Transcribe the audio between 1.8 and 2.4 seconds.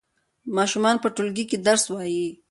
وايي.